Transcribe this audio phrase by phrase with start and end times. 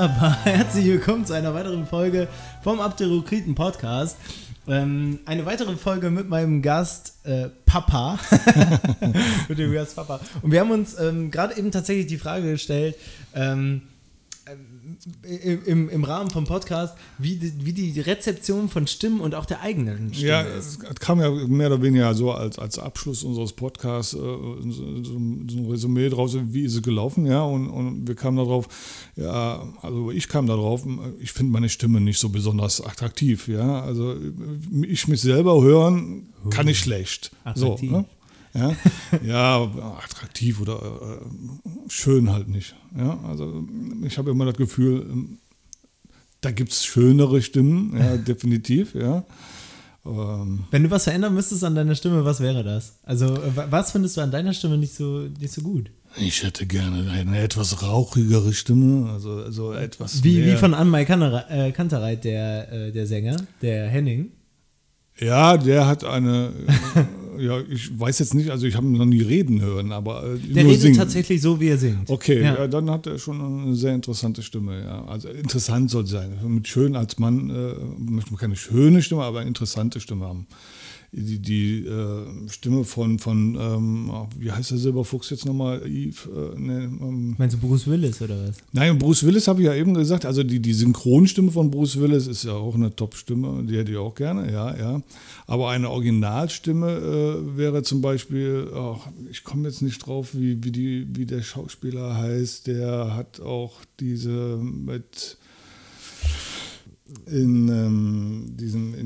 [0.00, 0.38] Wunderbar.
[0.44, 2.26] Herzlich willkommen zu einer weiteren Folge
[2.62, 4.16] vom Abderokriten Podcast.
[4.66, 8.18] Ähm, eine weitere Folge mit meinem Gast äh, Papa.
[9.48, 10.20] mit dem Gast Papa.
[10.40, 12.96] Und wir haben uns ähm, gerade eben tatsächlich die Frage gestellt,
[13.34, 13.82] ähm,
[15.66, 19.60] im, im Rahmen vom Podcast, wie die, wie die Rezeption von Stimmen und auch der
[19.60, 20.82] eigenen Stimme ja, ist.
[20.82, 25.14] es kam ja mehr oder weniger so als, als Abschluss unseres Podcasts äh, so, so
[25.14, 28.68] ein Resümee draus, wie ist es gelaufen, ja, und, und wir kamen darauf,
[29.16, 30.86] ja, also ich kam darauf,
[31.18, 34.16] ich finde meine Stimme nicht so besonders attraktiv, ja, also
[34.82, 37.30] ich mich selber hören kann ich schlecht.
[37.44, 37.90] Attraktiv.
[37.90, 38.04] So, ne?
[38.54, 38.76] Ja,
[39.22, 39.62] ja
[40.02, 42.74] attraktiv oder äh, schön halt nicht.
[42.96, 43.64] Ja, also
[44.04, 45.38] ich habe immer das Gefühl, ähm,
[46.40, 49.24] da gibt es schönere Stimmen, ja, definitiv, ja.
[50.06, 52.98] Ähm, Wenn du was verändern müsstest an deiner Stimme, was wäre das?
[53.02, 55.90] Also, was findest du an deiner Stimme nicht so, nicht so gut?
[56.16, 60.24] Ich hätte gerne eine etwas rauchigere Stimme, also, also etwas.
[60.24, 64.32] Wie, wie von Anmai äh, Kantereit, der, äh, der Sänger, der Henning.
[65.20, 66.52] Ja, der hat eine
[67.40, 70.38] ja, ich weiß jetzt nicht, also ich habe ihn noch nie reden hören, aber äh,
[70.38, 70.96] Der redet singen.
[70.96, 72.10] tatsächlich so, wie er singt.
[72.10, 72.54] Okay, ja.
[72.54, 72.68] ja.
[72.68, 75.04] dann hat er schon eine sehr interessante Stimme, ja.
[75.06, 76.38] Also interessant soll sein.
[76.46, 80.46] Mit schön als Mann äh, möchte man keine schöne Stimme, aber eine interessante Stimme haben
[81.12, 85.82] die, die äh, Stimme von, von ähm, wie heißt der Silberfuchs jetzt nochmal?
[85.84, 86.12] Äh,
[86.56, 88.56] ne, ähm, Meinst du Bruce Willis oder was?
[88.72, 90.24] Nein, Bruce Willis habe ich ja eben gesagt.
[90.24, 93.98] Also die, die Synchronstimme von Bruce Willis ist ja auch eine Top-Stimme, die hätte ich
[93.98, 95.02] auch gerne, ja, ja.
[95.46, 98.98] Aber eine Originalstimme äh, wäre zum Beispiel, oh,
[99.30, 103.80] ich komme jetzt nicht drauf, wie, wie, die, wie der Schauspieler heißt, der hat auch
[103.98, 105.38] diese mit
[107.26, 108.29] in ähm,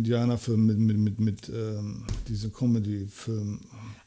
[0.05, 3.61] Indianerfilm mit, mit, mit, mit ähm, diesem Comedy-Film.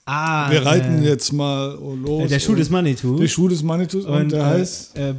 [0.05, 2.25] Ah, Wir reiten äh, jetzt mal los.
[2.25, 3.17] Äh, der Schuh des Manitou.
[3.17, 4.97] Der Schuh des Manitou und, und der äh, heißt.
[4.97, 5.15] Äh,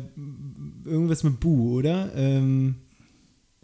[0.84, 2.12] irgendwas mit Bu, oder?
[2.14, 2.76] Ähm,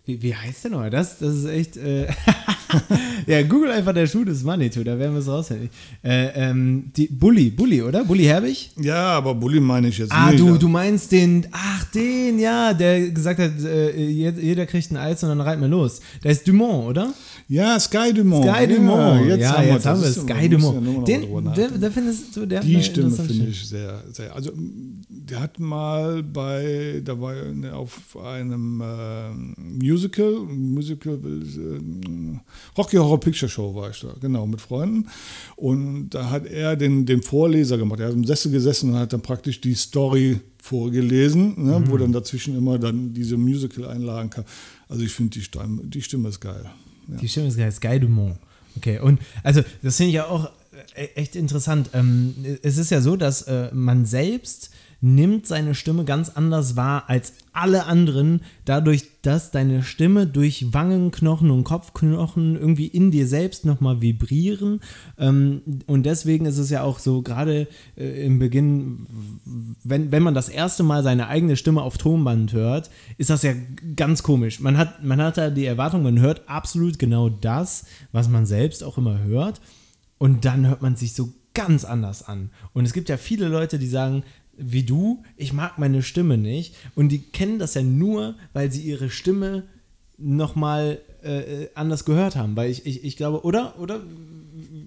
[0.04, 0.90] wie, wie heißt der noch?
[0.90, 1.76] Das, das ist echt.
[3.26, 5.70] Ja, google einfach der Schuh des Manitou, da werden wir es rausfinden.
[6.02, 8.04] Äh, ähm, die Bully, Bully, oder?
[8.04, 8.70] Bully Herbig?
[8.76, 10.42] Ja, aber Bully meine ich jetzt ah, nicht.
[10.42, 14.98] Ah, du, du meinst den, ach, den, ja, der gesagt hat, äh, jeder kriegt ein
[14.98, 16.00] Eis und dann reiten wir los.
[16.22, 17.14] Der ist Dumont, oder?
[17.48, 18.44] Ja, Sky Dumont.
[18.44, 19.20] Sky Dumont.
[19.20, 20.22] Ja, jetzt, ja, haben, jetzt wir, haben wir es.
[20.22, 21.08] Sky Dumont.
[21.08, 24.34] Ja den, der, der findest du, der Die Stimme finde ich sehr, sehr.
[24.34, 24.52] Also,
[25.08, 32.38] der hat mal bei, da war er auf einem äh, Musical, Musical, äh,
[32.78, 35.08] Rocky Horror Picture Show war ich da, genau, mit Freunden.
[35.56, 38.00] Und da hat er den, den Vorleser gemacht.
[38.00, 41.90] Er hat im Sessel gesessen und hat dann praktisch die Story vorgelesen, ne, mhm.
[41.90, 44.46] wo dann dazwischen immer dann diese Musical-Einlagen kamen.
[44.88, 46.70] Also ich finde, die, die Stimme ist geil.
[47.08, 47.16] Ja.
[47.16, 48.36] Die Stimme ist geil, Sky Dumont.
[48.76, 50.50] Okay, und also das finde ich ja auch
[50.96, 51.90] e-, echt interessant.
[51.92, 54.70] Ähm, es ist ja so, dass äh, man selbst
[55.04, 61.50] nimmt seine Stimme ganz anders wahr als alle anderen, dadurch, dass deine Stimme durch Wangenknochen
[61.50, 64.80] und Kopfknochen irgendwie in dir selbst nochmal vibrieren.
[65.18, 69.06] Ähm, und deswegen ist es ja auch so, gerade äh, im Beginn,
[69.84, 73.52] wenn, wenn man das erste Mal seine eigene Stimme auf Tonband hört, ist das ja
[73.96, 74.60] ganz komisch.
[74.60, 78.82] Man hat, man hat da die Erwartung, man hört absolut genau das, was man selbst
[78.82, 79.60] auch immer hört.
[80.16, 82.50] Und dann hört man sich so ganz anders an.
[82.72, 84.24] Und es gibt ja viele Leute, die sagen,
[84.58, 86.74] wie du, ich mag meine Stimme nicht.
[86.94, 89.64] Und die kennen das ja nur, weil sie ihre Stimme
[90.18, 92.56] nochmal äh, anders gehört haben.
[92.56, 93.78] Weil ich, ich, ich glaube, oder?
[93.80, 94.00] Oder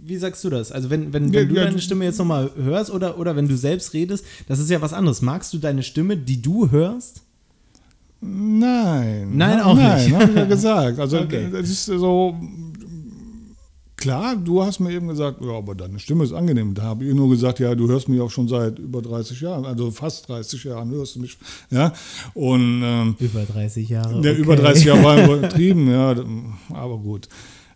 [0.06, 0.72] wie sagst du das?
[0.72, 3.48] Also wenn, wenn, wenn ja, du ja, deine Stimme jetzt nochmal hörst oder, oder wenn
[3.48, 5.22] du selbst redest, das ist ja was anderes.
[5.22, 7.22] Magst du deine Stimme, die du hörst?
[8.22, 9.36] Nein.
[9.36, 10.12] Nein, auch nein, nicht.
[10.12, 11.00] Nein, habe ich ja gesagt.
[11.00, 11.50] Also okay.
[11.52, 12.36] das ist so,
[13.98, 16.76] Klar, du hast mir eben gesagt, ja, aber deine Stimme ist angenehm.
[16.76, 19.66] Da habe ich nur gesagt, ja, du hörst mich auch schon seit über 30 Jahren,
[19.66, 21.36] also fast 30 Jahren hörst du mich.
[21.72, 21.92] Ja,
[22.36, 24.22] und, ähm, über 30 Jahre.
[24.22, 24.42] Der okay.
[24.42, 26.16] über 30 Jahre war übertrieben, ja,
[26.70, 27.28] aber gut.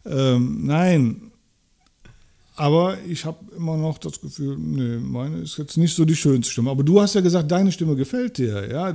[0.06, 1.31] Ähm, nein,
[2.56, 6.51] aber ich habe immer noch das Gefühl, nee, meine ist jetzt nicht so die schönste
[6.51, 6.69] Stimme.
[6.69, 8.69] Aber du hast ja gesagt, deine Stimme gefällt dir.
[8.69, 8.94] Ja?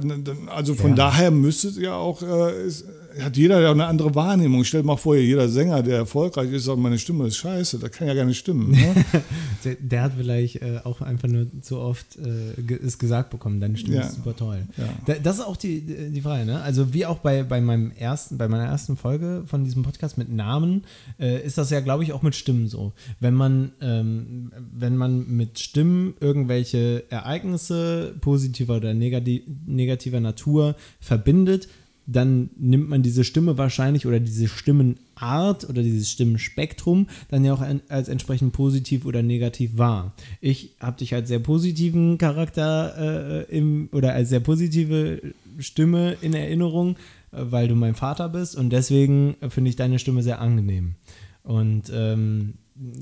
[0.55, 0.96] Also von ja.
[0.96, 2.84] daher müsste es ja auch, äh, ist,
[3.20, 4.64] hat jeder ja eine andere Wahrnehmung.
[4.64, 7.78] Stell dir mal vor, jeder Sänger, der erfolgreich ist, sagt, meine Stimme ist scheiße.
[7.78, 8.70] Das kann ja gar nicht stimmen.
[8.70, 8.94] Ne?
[9.64, 13.76] der, der, hat vielleicht äh, auch einfach nur zu oft äh, ist gesagt bekommen, deine
[13.76, 14.02] Stimme ja.
[14.02, 14.62] ist super toll.
[14.76, 15.14] Ja.
[15.22, 16.44] das ist auch die, die Frage.
[16.44, 16.60] Ne?
[16.60, 20.30] Also wie auch bei, bei, meinem ersten, bei meiner ersten Folge von diesem Podcast mit
[20.30, 20.84] Namen,
[21.19, 22.92] äh, ist das ja, glaube ich, auch mit Stimmen so.
[23.20, 31.69] Wenn man, ähm, wenn man mit Stimmen irgendwelche Ereignisse positiver oder negativer Natur verbindet,
[32.06, 37.64] dann nimmt man diese Stimme wahrscheinlich oder diese Stimmenart oder dieses Stimmenspektrum dann ja auch
[37.88, 40.14] als entsprechend positiv oder negativ wahr.
[40.41, 45.20] Ich habe dich als sehr positiven Charakter äh, im oder als sehr positive
[45.58, 46.97] Stimme in Erinnerung,
[47.32, 50.94] äh, weil du mein Vater bist und deswegen finde ich deine Stimme sehr angenehm.
[51.43, 52.55] Und ähm,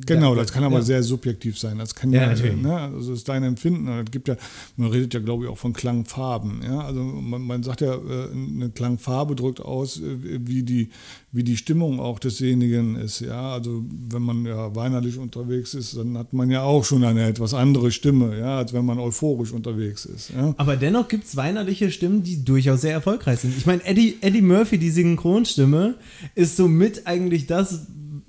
[0.07, 0.83] Genau, das kann aber ja.
[0.83, 1.79] sehr subjektiv sein.
[1.79, 3.89] Das kann ja, ja ne, also das ist dein Empfinden.
[3.89, 4.37] Es gibt ja,
[4.77, 6.63] man redet ja, glaube ich, auch von Klangfarben.
[6.63, 10.91] Ja, also man, man sagt ja, äh, eine Klangfarbe drückt aus, äh, wie die,
[11.33, 13.19] wie die Stimmung auch desjenigen ist.
[13.19, 17.27] Ja, also wenn man ja weinerlich unterwegs ist, dann hat man ja auch schon eine
[17.27, 20.31] etwas andere Stimme, ja, als wenn man euphorisch unterwegs ist.
[20.31, 20.55] Ja.
[20.57, 23.57] Aber dennoch gibt es weinerliche Stimmen, die durchaus sehr erfolgreich sind.
[23.57, 25.97] Ich meine, Eddie, Eddie Murphy, die Synchronstimme,
[26.37, 27.89] ist somit eigentlich das,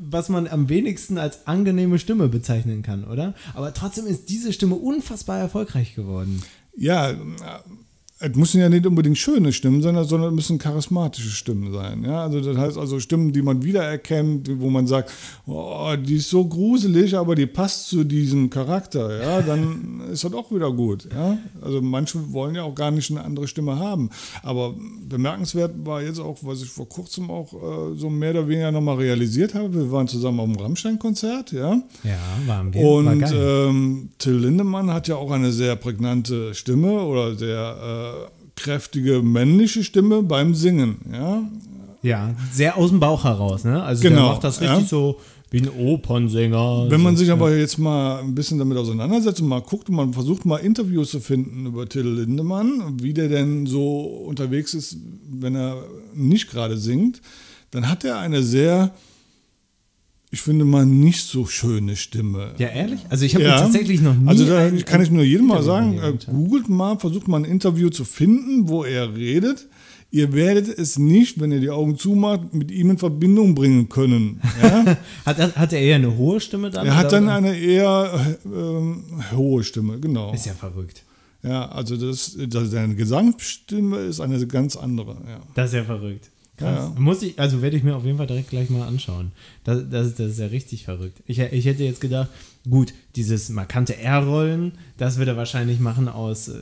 [0.09, 3.33] was man am wenigsten als angenehme Stimme bezeichnen kann, oder?
[3.53, 6.41] Aber trotzdem ist diese Stimme unfassbar erfolgreich geworden.
[6.75, 7.13] Ja,
[8.17, 12.05] es müssen ja nicht unbedingt schöne Stimmen sein, sondern es müssen charismatische Stimmen sein.
[12.05, 12.21] Ja?
[12.21, 15.11] Also das heißt also Stimmen, die man wiedererkennt, wo man sagt,
[15.45, 19.21] oh, die ist so gruselig, aber die passt zu diesem Charakter.
[19.21, 19.41] Ja?
[19.41, 21.09] Dann ist das auch wieder gut.
[21.13, 21.37] Ja?
[21.61, 24.09] Also manche wollen ja auch gar nicht eine andere Stimme haben.
[24.43, 24.73] Aber
[25.09, 28.95] bemerkenswert war jetzt auch, was ich vor kurzem auch äh, so mehr oder weniger nochmal
[28.95, 29.73] realisiert habe.
[29.73, 31.51] Wir waren zusammen auf dem Rammstein-Konzert.
[31.51, 32.17] Ja, ja
[32.47, 32.81] waren wir.
[32.81, 38.03] Und war ähm, Till Lindemann hat ja auch eine sehr prägnante Stimme oder sehr...
[38.03, 38.04] Äh,
[38.55, 40.97] kräftige männliche Stimme beim Singen.
[41.11, 41.43] Ja,
[42.01, 43.63] ja sehr aus dem Bauch heraus.
[43.63, 43.81] Ne?
[43.83, 44.85] Also genau, der macht das richtig ja.
[44.87, 45.19] so
[45.51, 46.87] wie ein Opernsänger.
[46.89, 50.13] Wenn man sich aber jetzt mal ein bisschen damit auseinandersetzt und mal guckt und man
[50.13, 54.97] versucht mal Interviews zu finden über Till Lindemann, wie der denn so unterwegs ist,
[55.29, 55.77] wenn er
[56.13, 57.21] nicht gerade singt,
[57.71, 58.93] dann hat er eine sehr
[60.35, 62.55] ich finde mal nicht so schöne Stimme.
[62.57, 62.99] Ja, ehrlich?
[63.07, 63.57] Also ich habe ja.
[63.57, 64.27] tatsächlich noch nie.
[64.27, 67.89] Also da kann ich nur jedem mal sagen, äh, googelt mal, versucht mal ein Interview
[67.89, 69.69] zu finden, wo er redet.
[70.11, 74.41] Ihr werdet es nicht, wenn ihr die Augen zumacht, mit ihm in Verbindung bringen können.
[74.61, 74.97] Ja?
[75.25, 76.85] hat, er, hat er eher eine hohe Stimme dann?
[76.85, 80.33] Er hat dann eine eher äh, hohe Stimme, genau.
[80.33, 81.03] Ist ja verrückt.
[81.43, 85.11] Ja, also das, das, seine Gesangsstimme ist eine ganz andere.
[85.11, 85.39] Ja.
[85.53, 86.29] Das ist ja verrückt.
[86.57, 86.91] Krass.
[86.93, 86.99] Ja.
[86.99, 89.31] Muss ich, also werde ich mir auf jeden Fall direkt gleich mal anschauen.
[89.63, 91.21] Das, das, das ist ja richtig verrückt.
[91.25, 92.29] Ich, ich hätte jetzt gedacht,
[92.69, 96.61] gut, dieses markante R-Rollen, das wird er wahrscheinlich machen aus, äh,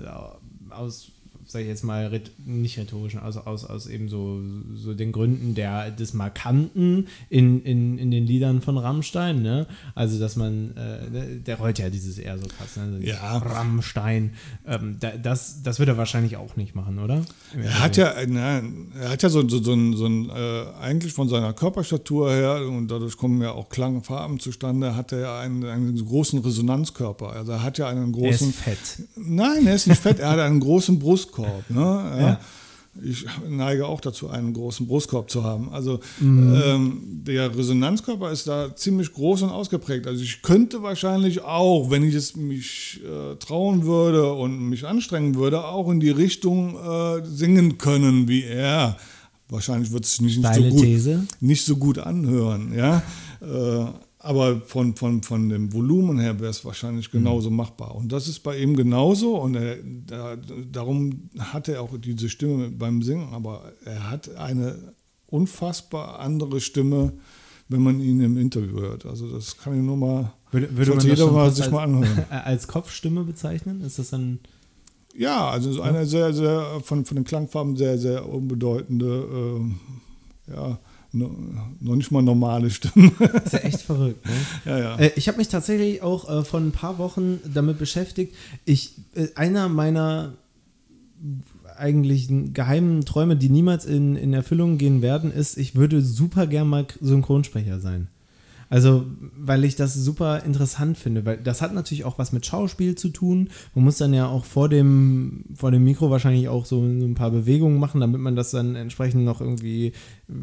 [0.70, 1.13] aus
[1.54, 4.42] sag ich jetzt mal, nicht rhetorischen, also aus, aus eben so,
[4.74, 9.68] so den Gründen der, des Markanten in, in, in den Liedern von Rammstein, ne?
[9.94, 12.84] Also, dass man, äh, der rollt ja dieses eher so krass, ne?
[12.96, 13.38] Also ja.
[13.38, 14.32] Rammstein.
[14.66, 17.22] Ähm, das, das wird er wahrscheinlich auch nicht machen, oder?
[17.56, 18.64] Er hat ja, na,
[19.00, 22.88] er hat ja so, so, so, so ein, äh, eigentlich von seiner Körperstatur her, und
[22.88, 27.30] dadurch kommen ja auch Klangfarben zustande, hat er ja einen, einen großen Resonanzkörper.
[27.30, 28.48] Also er hat ja einen großen.
[28.66, 29.08] Er ist fett.
[29.16, 31.43] Nein, er ist nicht fett, er hat einen großen Brustkorb.
[31.44, 31.70] Brustkorb.
[31.70, 32.22] Ne?
[32.22, 32.40] Ja.
[33.02, 35.70] Ich neige auch dazu, einen großen Brustkorb zu haben.
[35.72, 36.62] Also mhm.
[36.64, 40.06] ähm, der Resonanzkörper ist da ziemlich groß und ausgeprägt.
[40.06, 45.34] Also ich könnte wahrscheinlich auch, wenn ich es mich äh, trauen würde und mich anstrengen
[45.34, 48.98] würde, auch in die Richtung äh, singen können wie er.
[49.50, 52.74] Wahrscheinlich wird es nicht, nicht, so gut, nicht so gut anhören.
[52.76, 53.02] Ja.
[53.42, 53.86] Äh,
[54.24, 57.18] aber von, von, von dem Volumen her wäre es wahrscheinlich mhm.
[57.20, 57.58] genauso mhm.
[57.58, 57.94] machbar.
[57.94, 59.36] Und das ist bei ihm genauso.
[59.36, 60.38] Und er, da,
[60.72, 63.34] darum hat er auch diese Stimme beim Singen.
[63.34, 64.94] Aber er hat eine
[65.28, 67.12] unfassbar andere Stimme,
[67.68, 69.06] wenn man ihn im Interview hört.
[69.06, 72.26] Also das kann ich nur mal, würde, würde man jeder mal sich als, mal anhören.
[72.30, 73.82] Als Kopfstimme bezeichnen?
[73.82, 74.40] Ist das dann...
[75.16, 79.60] Ja, also eine sehr, sehr, von, von den Klangfarben sehr, sehr unbedeutende,
[80.48, 80.80] äh, ja,
[81.14, 83.12] noch nicht mal normale Stimmen.
[83.20, 84.26] Das ist ja echt verrückt.
[84.26, 84.32] Ne?
[84.66, 84.96] Ja, ja.
[84.98, 88.36] Äh, ich habe mich tatsächlich auch äh, vor ein paar Wochen damit beschäftigt.
[88.66, 90.34] Ich, äh, einer meiner
[91.78, 96.68] eigentlich geheimen Träume, die niemals in, in Erfüllung gehen werden, ist, ich würde super gern
[96.68, 98.08] mal Synchronsprecher sein.
[98.74, 99.06] Also,
[99.38, 103.10] weil ich das super interessant finde, weil das hat natürlich auch was mit Schauspiel zu
[103.10, 103.52] tun.
[103.76, 107.14] Man muss dann ja auch vor dem, vor dem Mikro wahrscheinlich auch so, so ein
[107.14, 109.90] paar Bewegungen machen, damit man das dann entsprechend noch irgendwie
[110.28, 110.34] äh,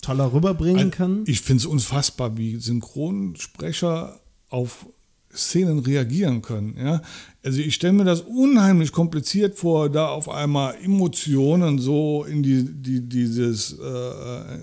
[0.00, 1.24] toller rüberbringen kann.
[1.26, 4.86] Ich finde es unfassbar, wie Synchronsprecher auf
[5.34, 6.76] Szenen reagieren können.
[6.78, 7.02] Ja?
[7.44, 12.64] Also ich stelle mir das unheimlich kompliziert vor, da auf einmal Emotionen so in die,
[12.64, 14.54] die, dieses, äh,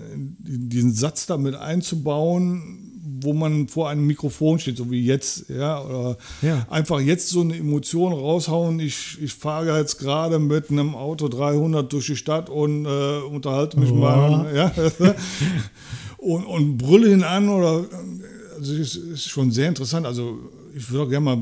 [0.46, 2.84] in diesen Satz damit einzubauen,
[3.20, 6.66] wo man vor einem Mikrofon steht, so wie jetzt, ja, oder ja.
[6.70, 8.78] einfach jetzt so eine Emotion raushauen.
[8.78, 13.80] Ich, ich fahre jetzt gerade mit einem Auto 300 durch die Stadt und äh, unterhalte
[13.80, 13.96] mich oh.
[13.96, 14.72] mal, ja,
[16.18, 17.86] und, und brülle ihn an oder,
[18.56, 20.06] also es ist schon sehr interessant.
[20.06, 20.38] Also
[20.74, 21.38] ich würde auch gerne mal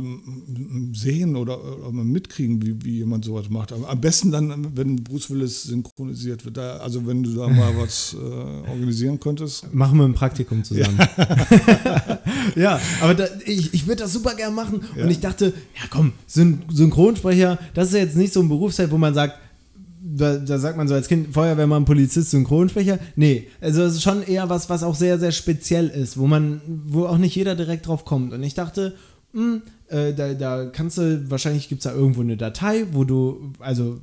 [0.93, 3.73] sehen oder, oder, mal mitkriegen, wie, wie jemand sowas macht.
[3.73, 6.57] Aber am besten dann, wenn Bruce Willis synchronisiert wird.
[6.57, 9.73] Da, also wenn du da mal was äh, organisieren könntest.
[9.73, 10.99] Machen wir ein Praktikum zusammen.
[10.99, 12.21] Ja,
[12.57, 14.81] ja aber da, ich, ich würde das super gerne machen.
[14.97, 15.05] Ja.
[15.05, 18.99] Und ich dachte, ja komm, Syn Synchronsprecher, das ist jetzt nicht so ein Berufszeit, wo
[18.99, 19.39] man sagt,
[20.17, 22.99] da, da, sagt man so als Kind, Feuerwehrmann, Polizist, Synchronsprecher.
[23.17, 26.61] Nee, also es ist schon eher was, was auch sehr, sehr speziell ist, wo man,
[26.87, 28.33] wo auch nicht jeder direkt drauf kommt.
[28.33, 28.95] Und ich dachte,
[29.37, 33.05] mh, hm, äh, da, da kannst du, wahrscheinlich gibt es da irgendwo eine Datei, wo
[33.05, 34.01] du, also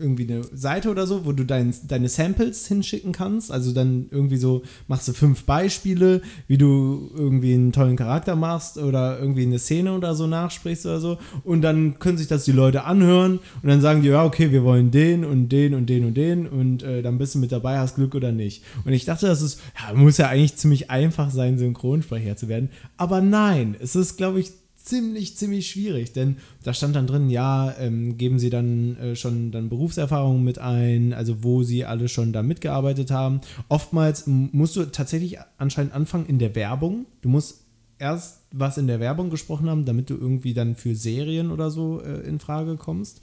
[0.00, 3.52] irgendwie eine Seite oder so, wo du dein, deine Samples hinschicken kannst.
[3.52, 8.78] Also dann irgendwie so machst du fünf Beispiele, wie du irgendwie einen tollen Charakter machst
[8.78, 11.18] oder irgendwie eine Szene oder so nachsprichst oder so.
[11.44, 14.64] Und dann können sich das die Leute anhören und dann sagen die, ja, okay, wir
[14.64, 17.78] wollen den und den und den und den und äh, dann bist du mit dabei,
[17.78, 18.62] hast Glück oder nicht.
[18.84, 22.70] Und ich dachte, das ist, ja, muss ja eigentlich ziemlich einfach sein, Synchronsprecher zu werden.
[22.96, 24.52] Aber nein, es ist, glaube ich,
[24.90, 29.52] ziemlich, ziemlich schwierig, denn da stand dann drin, ja, ähm, geben Sie dann äh, schon
[29.52, 33.40] dann Berufserfahrungen mit ein, also wo Sie alle schon da mitgearbeitet haben.
[33.68, 37.06] Oftmals musst du tatsächlich anscheinend anfangen in der Werbung.
[37.22, 37.60] Du musst
[37.98, 42.02] erst was in der Werbung gesprochen haben, damit du irgendwie dann für Serien oder so
[42.02, 43.20] äh, in Frage kommst.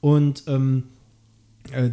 [0.00, 0.95] Und ähm, äh,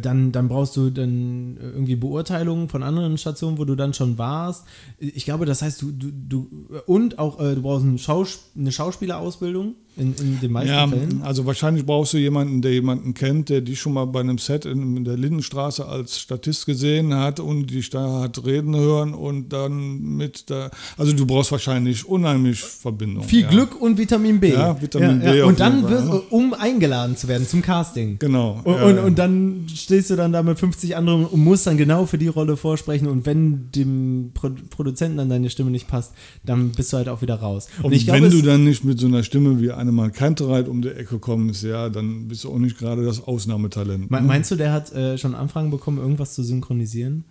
[0.00, 4.66] dann, dann brauchst du dann irgendwie Beurteilungen von anderen Stationen, wo du dann schon warst.
[4.98, 6.48] Ich glaube, das heißt, du, du, du
[6.86, 11.22] und auch äh, du brauchst eine, Schaus eine Schauspielerausbildung in, in den meisten ja, Fällen.
[11.22, 14.64] Also wahrscheinlich brauchst du jemanden, der jemanden kennt, der dich schon mal bei einem Set
[14.64, 20.00] in, der Lindenstraße als Statist gesehen hat und dich da hat reden hören und dann
[20.00, 20.70] mit da.
[20.96, 23.24] Also du brauchst wahrscheinlich unheimlich Verbindung.
[23.24, 23.48] Viel ja.
[23.48, 24.52] Glück und Vitamin B.
[24.52, 25.42] Ja, Vitamin ja, B.
[25.42, 28.18] Und dann wirst, du, um eingeladen zu werden zum Casting.
[28.18, 28.60] Genau.
[28.64, 32.06] Und, und, und, dann stehst du dann da mit 50 anderen und musst dann genau
[32.06, 36.12] für die Rolle vorsprechen und wenn dem Pro Produzenten dann deine Stimme nicht passt,
[36.44, 37.68] dann bist du halt auch wieder raus.
[37.78, 40.66] Und, und ich glaub, wenn du dann nicht mit so einer Stimme wie Annemann Kantereit
[40.66, 44.10] um die Ecke kommst, ja, dann bist du auch nicht gerade das Ausnahmetalent.
[44.10, 44.20] Ne?
[44.22, 47.24] Meinst du, der hat äh, schon Anfragen bekommen, irgendwas zu synchronisieren?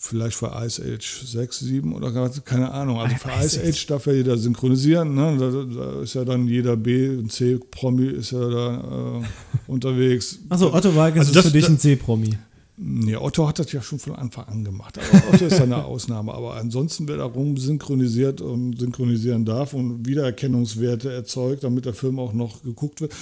[0.00, 3.00] Vielleicht für Ice Age 6, 7 oder keine Ahnung.
[3.00, 5.14] Also für Ice Age darf ja jeder synchronisieren.
[5.14, 5.36] Ne?
[5.38, 9.22] Da, da, ist ja dann jeder B- und C-Promi ist ja da äh,
[9.66, 10.38] unterwegs.
[10.48, 12.38] Achso, Otto Walkes also ist das, für dich ein C-Promi.
[12.80, 14.98] Nee, Otto hat das ja schon von Anfang an gemacht.
[14.98, 16.32] Aber Otto ist eine Ausnahme.
[16.32, 22.32] Aber ansonsten, wer darum synchronisiert und synchronisieren darf und Wiedererkennungswerte erzeugt, damit der Film auch
[22.32, 23.12] noch geguckt wird,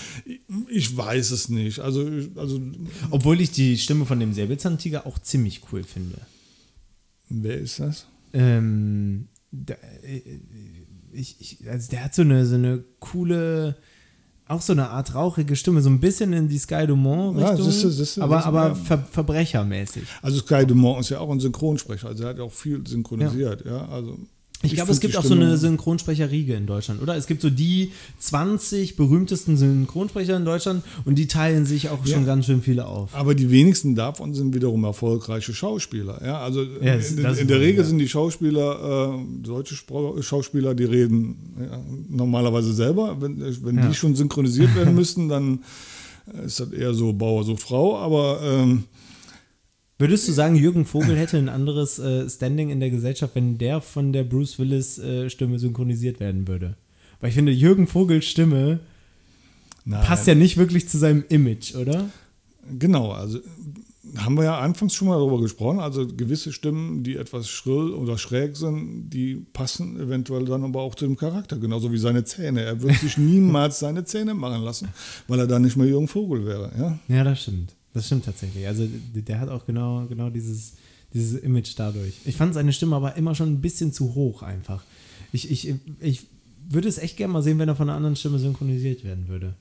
[0.68, 1.78] ich weiß es nicht.
[1.78, 2.60] Also, also
[3.10, 6.18] Obwohl ich die Stimme von dem Säbelzahntiger auch ziemlich cool finde.
[7.30, 8.06] Wer ist das?
[8.34, 10.20] Ähm, der, äh,
[11.12, 13.76] ich, ich, also der hat so eine, so eine coole
[14.48, 18.22] auch so eine Art rauchige Stimme, so ein bisschen in die Sky Dumont Richtung, ja,
[18.22, 20.04] aber, aber Ver Verbrechermäßig.
[20.22, 23.78] Also Sky Dumont ist ja auch ein Synchronsprecher, also er hat auch viel synchronisiert, ja,
[23.78, 24.18] ja also
[24.62, 27.14] ich, glaube, es gibt auch so eine Synchronsprecherriege in Deutschland, oder?
[27.14, 32.14] Es gibt so die 20 berühmtesten Synchronsprecher in Deutschland und die teilen sich auch ja.
[32.14, 33.14] schon ganz schön viele auf.
[33.14, 36.20] Aber die wenigsten davon sind wiederum erfolgreiche Schauspieler.
[36.24, 39.76] Ja, also ja, in, in, in der Regel sind die Schauspieler, äh, deutsche
[40.22, 41.36] Schauspieler, die reden
[42.08, 43.16] normalerweise selber.
[43.20, 45.60] Wenn, wenn die schon synchronisiert werden müssten, dann
[46.44, 47.98] ist das eher so Bauer, so Frau.
[47.98, 48.84] Aber ähm,
[49.98, 53.80] Würdest du sagen, Jürgen Vogel hätte ein anderes äh, Standing in der Gesellschaft, wenn der
[53.80, 56.76] von der Bruce Willis äh, Stimme synchronisiert werden würde?
[57.20, 58.80] Weil ich finde, Jürgen Vogels Stimme
[59.86, 60.04] Nein.
[60.04, 62.10] passt ja nicht wirklich zu seinem Image, oder?
[62.78, 63.38] Genau, also
[64.16, 65.80] haben wir ja anfangs schon mal darüber gesprochen.
[65.80, 70.94] Also gewisse Stimmen, die etwas schrill oder schräg sind, die passen eventuell dann aber auch
[70.94, 72.62] zu dem Charakter, genauso wie seine Zähne.
[72.62, 74.88] Er würde sich niemals seine Zähne machen lassen,
[75.26, 76.70] weil er dann nicht mehr Jürgen Vogel wäre.
[76.78, 77.74] Ja, ja das stimmt.
[77.96, 78.66] Das stimmt tatsächlich.
[78.66, 80.74] Also der hat auch genau, genau dieses,
[81.14, 82.12] dieses Image dadurch.
[82.26, 84.84] Ich fand seine Stimme aber immer schon ein bisschen zu hoch einfach.
[85.32, 86.26] Ich, ich, ich
[86.68, 89.54] würde es echt gerne mal sehen, wenn er von einer anderen Stimme synchronisiert werden würde.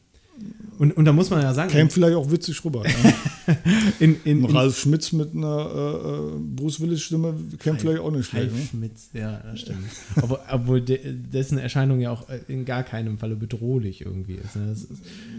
[0.78, 1.70] Und, und da muss man ja sagen.
[1.72, 2.84] Käme vielleicht auch witzig rüber.
[2.84, 3.14] Ne?
[4.00, 8.52] in, in, Ralf Schmitz mit einer äh, äh Bruce Willis-Stimme käme vielleicht auch nicht schlecht.
[8.52, 8.68] Ralf ne?
[8.70, 9.86] Schmitz, ja, das stimmt.
[10.22, 14.56] obwohl, obwohl de, dessen Erscheinung ja auch in gar keinem Falle bedrohlich irgendwie ist.
[14.56, 14.72] Ne?
[14.74, 14.88] ist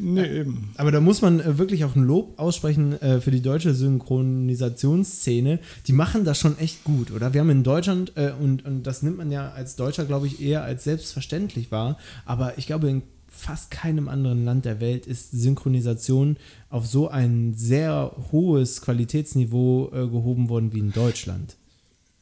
[0.00, 0.70] nee, ja, eben.
[0.76, 5.58] Aber da muss man äh, wirklich auch ein Lob aussprechen äh, für die deutsche Synchronisationsszene.
[5.86, 7.34] Die machen das schon echt gut, oder?
[7.34, 10.40] Wir haben in Deutschland, äh, und, und das nimmt man ja als Deutscher, glaube ich,
[10.40, 13.02] eher als selbstverständlich wahr, aber ich glaube, in
[13.36, 16.36] fast keinem anderen Land der Welt ist Synchronisation
[16.70, 21.56] auf so ein sehr hohes Qualitätsniveau äh, gehoben worden wie in Deutschland.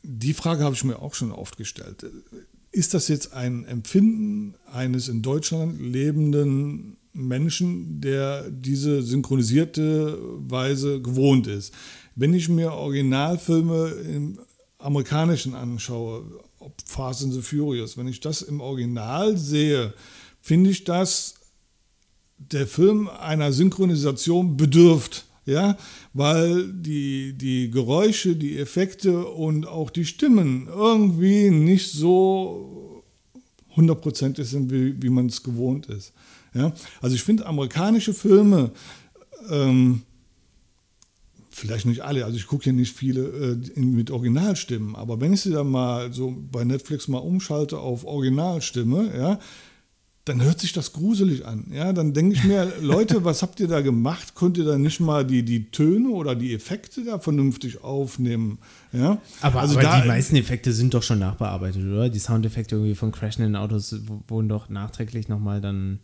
[0.03, 2.05] Die Frage habe ich mir auch schon oft gestellt.
[2.73, 10.19] Ist das jetzt ein Empfinden eines in Deutschland lebenden Menschen, der diese synchronisierte
[10.49, 11.73] Weise gewohnt ist?
[12.17, 14.39] Wenn ich mir Originalfilme im
[14.79, 16.25] Amerikanischen anschaue,
[16.59, 19.95] ob Fast and the Furious, wenn ich das im Original sehe,
[20.45, 21.37] finde ich, dass
[22.37, 25.25] der Film einer Synchronisation bedürft.
[25.47, 25.77] Ja,
[26.15, 33.05] weil die, die Geräusche, die Effekte und auch die Stimmen irgendwie nicht so
[33.77, 36.15] hundertprozentig sind, wie, wie man es gewohnt ist.
[36.55, 36.73] Ja?
[37.03, 38.71] Also ich finde amerikanische Filme
[39.51, 40.01] ähm,
[41.51, 45.43] vielleicht nicht alle, also ich gucke hier nicht viele äh, mit Originalstimmen, aber wenn ich
[45.43, 49.39] sie dann mal so bei Netflix mal umschalte auf Originalstimme, ja,
[50.25, 51.67] dann hört sich das gruselig an.
[51.71, 54.35] Ja, dann denke ich mir, Leute, was habt ihr da gemacht?
[54.35, 58.59] Könnt ihr da nicht mal die, die Töne oder die Effekte da vernünftig aufnehmen?
[58.93, 59.19] Ja?
[59.43, 62.09] Aber, also aber da, die meisten Effekte sind doch schon nachbearbeitet, oder?
[62.09, 63.95] Die Soundeffekte irgendwie von crashenden Autos
[64.27, 65.99] wurden doch nachträglich nochmal dann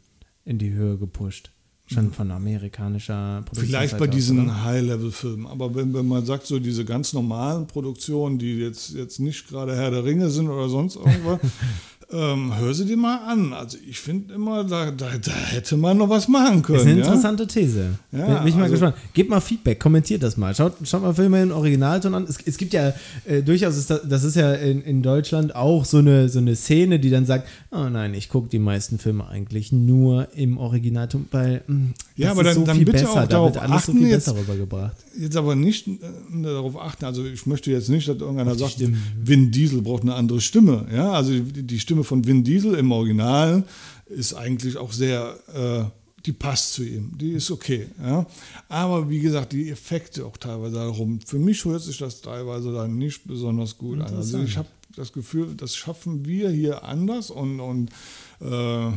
[0.44, 1.50] in die Höhe gepusht.
[1.86, 3.66] Schon von amerikanischer Produktion.
[3.66, 5.46] Vielleicht bei diesen High-Level-Filmen.
[5.46, 9.74] Aber wenn, wenn man sagt, so diese ganz normalen Produktionen, die jetzt, jetzt nicht gerade
[9.74, 11.40] Herr der Ringe sind oder sonst irgendwas,
[12.12, 13.52] ähm, hör sie dir mal an.
[13.52, 16.78] Also ich finde immer, da, da, da, hätte man noch was machen können.
[16.78, 17.90] Das ist eine interessante These.
[18.10, 18.96] Ja, bin, ich mal also, gespannt.
[19.14, 20.54] Gebt mal Feedback, kommentiert das mal.
[20.54, 22.24] Schaut, schaut mal Filme in Originalton an.
[22.28, 22.92] Es, es gibt ja
[23.24, 26.56] äh, durchaus, ist das, das, ist ja in, in Deutschland auch so eine, so eine
[26.56, 31.26] Szene, die dann sagt, oh nein, ich gucke die meisten Filme eigentlich nur im Originalton,
[31.30, 34.04] weil mh, hm, ja, aber dann, so dann bitte besser, auch darauf da achten, so
[34.04, 34.96] jetzt, rübergebracht.
[35.18, 35.98] Jetzt aber nicht äh,
[36.42, 39.00] darauf achten, also ich möchte jetzt nicht, dass irgendeiner sagt, Stimmen.
[39.22, 40.86] Vin Diesel braucht eine andere Stimme.
[40.92, 43.64] Ja, also die, die Stimme von Vin Diesel im Original
[44.06, 45.84] ist eigentlich auch sehr, äh,
[46.24, 47.88] die passt zu ihm, die ist okay.
[48.02, 48.26] Ja?
[48.68, 52.96] Aber wie gesagt, die Effekte auch teilweise darum, für mich hört sich das teilweise dann
[52.96, 54.14] nicht besonders gut an.
[54.16, 57.90] Also ich habe das Gefühl, das schaffen wir hier anders und, und
[58.40, 58.92] äh,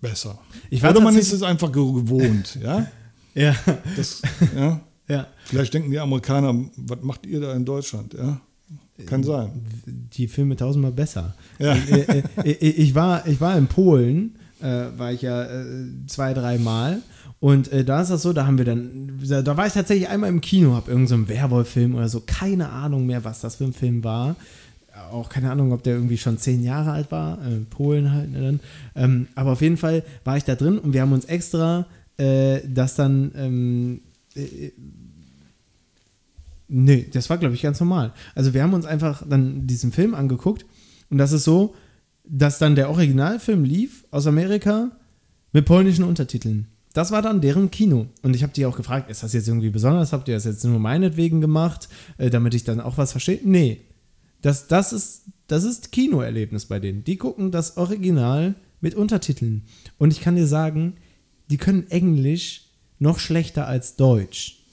[0.00, 0.38] besser.
[0.70, 2.86] Oder man ist es einfach gewohnt, ja?
[3.34, 3.56] ja.
[3.96, 4.22] Das,
[4.54, 4.80] ja.
[5.08, 5.26] ja.
[5.44, 8.40] Vielleicht denken die Amerikaner, was macht ihr da in Deutschland, ja?
[9.04, 9.50] Kann sein.
[9.84, 11.34] Die Filme tausendmal besser.
[11.58, 11.74] Ja.
[11.74, 15.64] Äh, äh, äh, ich, war, ich war in Polen, äh, war ich ja äh,
[16.06, 17.02] zwei, dreimal.
[17.38, 20.08] Und äh, da ist das so, da haben wir dann, da, da war ich tatsächlich
[20.08, 23.64] einmal im Kino, habe irgendeinen so Werwolf-Film oder so, keine Ahnung mehr, was das für
[23.64, 24.36] ein Film war.
[25.12, 28.32] Auch keine Ahnung, ob der irgendwie schon zehn Jahre alt war, Polen halt.
[28.32, 28.58] Ne.
[28.94, 31.84] Ähm, aber auf jeden Fall war ich da drin und wir haben uns extra
[32.16, 34.00] das dann ähm,
[36.68, 38.12] Nee, das war, glaube ich, ganz normal.
[38.34, 40.66] Also wir haben uns einfach dann diesen Film angeguckt
[41.10, 41.74] und das ist so,
[42.24, 44.90] dass dann der Originalfilm lief aus Amerika
[45.52, 46.66] mit polnischen Untertiteln.
[46.92, 48.06] Das war dann deren Kino.
[48.22, 50.12] Und ich habe die auch gefragt, ist das jetzt irgendwie besonders?
[50.12, 53.40] Habt ihr das jetzt nur meinetwegen gemacht, äh, damit ich dann auch was verstehe?
[53.44, 53.82] Nee.
[54.40, 57.04] Das, das, ist, das ist Kinoerlebnis bei denen.
[57.04, 59.64] Die gucken das Original mit Untertiteln.
[59.98, 60.94] Und ich kann dir sagen,
[61.50, 62.62] die können Englisch
[62.98, 64.64] noch schlechter als Deutsch.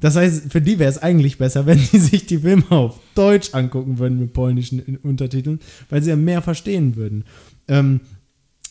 [0.00, 3.54] Das heißt, für die wäre es eigentlich besser, wenn sie sich die Filme auf Deutsch
[3.54, 5.60] angucken würden mit polnischen Untertiteln,
[5.90, 7.24] weil sie ja mehr verstehen würden.
[7.68, 8.00] Ähm,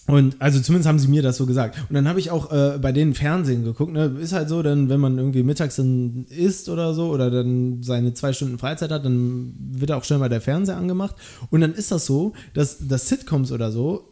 [0.08, 1.78] und also zumindest haben sie mir das so gesagt.
[1.88, 3.94] Und dann habe ich auch äh, bei denen Fernsehen geguckt.
[3.94, 4.18] Ne?
[4.20, 8.14] Ist halt so, dann, wenn man irgendwie mittags dann isst oder so oder dann seine
[8.14, 11.16] zwei Stunden Freizeit hat, dann wird auch schnell mal der Fernseher angemacht.
[11.50, 14.10] Und dann ist das so, dass, dass Sitcoms oder so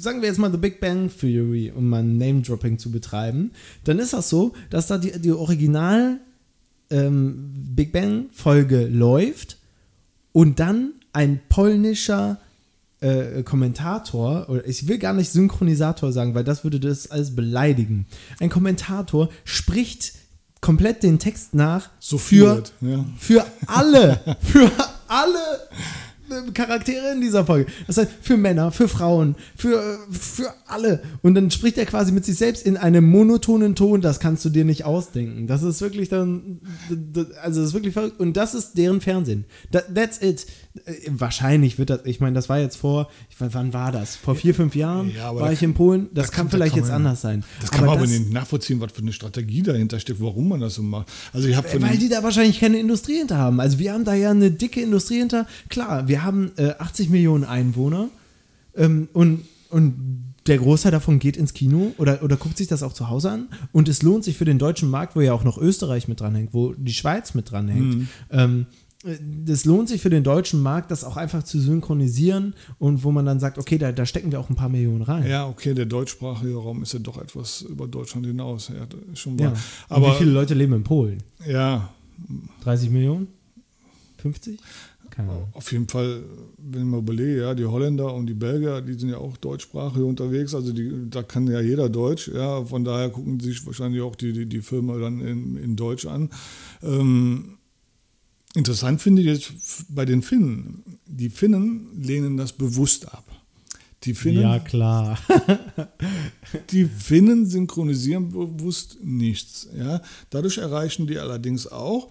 [0.00, 3.52] sagen wir jetzt mal The Big Bang Theory, um mal Name-Dropping zu betreiben,
[3.84, 6.18] dann ist das so, dass da die, die Original
[6.90, 9.58] ähm, Big Bang-Folge läuft
[10.32, 12.40] und dann ein polnischer
[13.00, 18.06] äh, Kommentator, oder ich will gar nicht Synchronisator sagen, weil das würde das alles beleidigen.
[18.38, 20.12] Ein Kommentator spricht
[20.60, 23.04] komplett den Text nach so für, ja.
[23.18, 24.70] für alle, für
[25.08, 25.40] alle
[26.54, 27.70] Charaktere in dieser Folge.
[27.86, 31.02] Das heißt, für Männer, für Frauen, für, für alle.
[31.22, 34.50] Und dann spricht er quasi mit sich selbst in einem monotonen Ton, das kannst du
[34.50, 35.46] dir nicht ausdenken.
[35.46, 36.60] Das ist wirklich dann,
[37.42, 38.20] also das ist wirklich verrückt.
[38.20, 39.44] Und das ist deren Fernsehen.
[39.72, 40.46] that's it.
[40.84, 44.16] Äh, wahrscheinlich wird das, ich meine, das war jetzt vor, wann war das?
[44.16, 46.08] Vor vier, fünf Jahren ja, war ich in Polen.
[46.12, 47.44] Das da kann, kann vielleicht kann jetzt anders sein.
[47.60, 50.60] Das kann aber man aber nicht nachvollziehen, was für eine Strategie dahinter steckt, warum man
[50.60, 51.08] das so macht.
[51.32, 53.60] Also ich Weil die da wahrscheinlich keine Industrie hinter haben.
[53.60, 55.46] Also wir haben da ja eine dicke Industrie hinter.
[55.68, 58.08] Klar, wir haben äh, 80 Millionen Einwohner
[58.74, 62.92] ähm, und, und der Großteil davon geht ins Kino oder, oder guckt sich das auch
[62.92, 63.48] zu Hause an.
[63.72, 66.54] Und es lohnt sich für den deutschen Markt, wo ja auch noch Österreich mit dranhängt,
[66.54, 67.94] wo die Schweiz mit dranhängt.
[67.94, 68.08] Mhm.
[68.30, 68.66] Ähm,
[69.46, 73.24] das lohnt sich für den deutschen Markt, das auch einfach zu synchronisieren und wo man
[73.24, 75.26] dann sagt, okay, da, da stecken wir auch ein paar Millionen rein.
[75.26, 78.68] Ja, okay, der deutschsprachige Raum ist ja doch etwas über Deutschland hinaus.
[78.68, 79.38] Ja, schon.
[79.38, 79.54] Ja.
[79.88, 81.22] Aber wie viele Leute leben in Polen?
[81.46, 81.88] Ja.
[82.64, 83.28] 30 Millionen?
[84.18, 84.60] 50?
[85.18, 85.48] Ahnung.
[85.52, 86.22] Auf jeden Fall,
[86.58, 90.02] wenn ich mal überlege, ja, die Holländer und die Belgier, die sind ja auch deutschsprachig
[90.02, 94.16] unterwegs, also die, da kann ja jeder Deutsch, ja, von daher gucken sich wahrscheinlich auch
[94.16, 96.30] die, die, die Filme dann in, in Deutsch an.
[96.82, 97.56] Ähm,
[98.54, 100.82] Interessant finde ich jetzt bei den Finnen.
[101.06, 103.24] Die Finnen lehnen das bewusst ab.
[104.04, 105.18] Die Finnen, ja, klar.
[106.70, 109.68] die Finnen synchronisieren bewusst nichts.
[109.76, 110.00] Ja?
[110.30, 112.10] Dadurch erreichen die allerdings auch,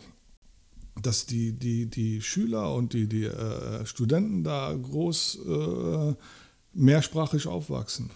[1.02, 6.14] dass die, die, die Schüler und die, die äh, Studenten da groß äh,
[6.74, 8.10] mehrsprachig aufwachsen.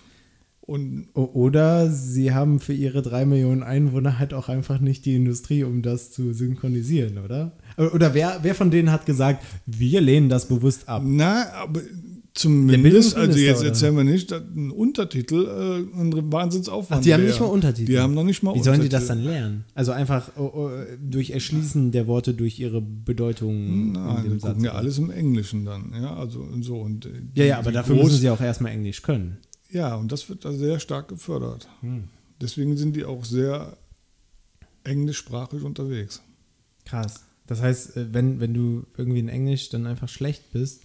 [0.65, 5.65] Und Oder sie haben für ihre drei Millionen Einwohner halt auch einfach nicht die Industrie,
[5.65, 7.51] um das zu synchronisieren, oder?
[7.77, 11.03] Oder wer, wer von denen hat gesagt, wir lehnen das bewusst ab?
[11.05, 11.81] Na, aber
[12.33, 13.69] zumindest, also jetzt oder?
[13.69, 16.99] erzählen wir nicht, ein Untertitel äh, ein Wahnsinnsaufwand.
[16.99, 17.91] Ach, die haben nicht mal Untertitel.
[17.91, 19.65] Die haben noch nicht mal Wie sollen die das dann lernen?
[19.73, 20.69] Also einfach oh, oh,
[21.01, 23.91] durch Erschließen der Worte, durch ihre Bedeutung.
[23.91, 27.05] Nein, die gucken ja alles im Englischen dann, ja, also so und.
[27.05, 29.37] Die, ja, ja, aber dafür müssen sie auch erstmal Englisch können.
[29.69, 31.67] Ja, und das wird da sehr stark gefördert.
[31.81, 32.05] Hm.
[32.39, 33.77] Deswegen sind die auch sehr
[34.83, 36.21] englischsprachig unterwegs.
[36.85, 37.23] Krass.
[37.47, 40.83] Das heißt, äh, wenn, wenn du irgendwie in Englisch dann einfach schlecht bist,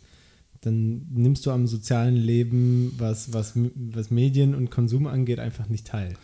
[0.61, 5.87] dann nimmst du am sozialen Leben, was, was, was Medien und Konsum angeht, einfach nicht
[5.87, 6.15] teil.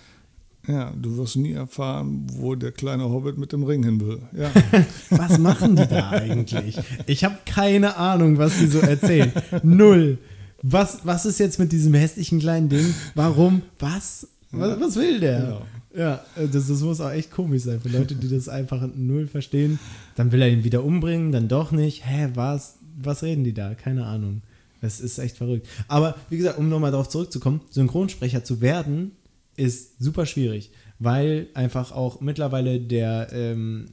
[0.66, 4.23] Ja, du wirst nie erfahren, wo der kleine Hobbit mit dem Ring hin will.
[4.33, 4.51] Ja.
[5.11, 6.79] was machen die da eigentlich?
[7.07, 9.31] Ich habe keine Ahnung, was die so erzählen.
[9.62, 10.18] Null
[10.66, 12.94] was, was ist jetzt mit diesem hässlichen kleinen Ding?
[13.14, 13.62] Warum?
[13.79, 14.27] Was?
[14.51, 15.40] Was, was will der?
[15.40, 15.62] Genau.
[15.94, 19.27] Ja, äh, das, das muss auch echt komisch sein für Leute, die das einfach null
[19.27, 19.79] verstehen.
[20.16, 22.07] Dann will er ihn wieder umbringen, dann doch nicht.
[22.07, 22.79] Hä, was?
[22.96, 23.74] Was reden die da?
[23.74, 24.42] Keine Ahnung.
[24.80, 25.66] Das ist echt verrückt.
[25.88, 29.12] Aber wie gesagt, um nochmal darauf zurückzukommen, Synchronsprecher zu werden,
[29.57, 33.87] ist super schwierig, weil einfach auch mittlerweile der, ähm,